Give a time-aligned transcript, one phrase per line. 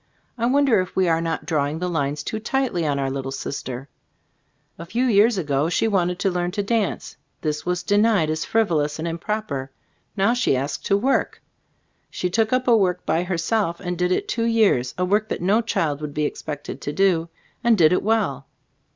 [0.35, 3.87] I wonder if we are not drawing the lines too tightly on our little sister?
[4.79, 6.89] A few years ago she wanted to learn to Gbe ©tors of As CbU&boofc 103
[6.89, 7.17] dance;
[7.57, 9.69] this was denied as frivolous and improper;
[10.17, 11.43] now she asks to work.
[12.09, 15.39] She took up a work by herself and did it two years, a work that
[15.39, 17.29] no child would be expected to do,
[17.63, 18.47] and did it well.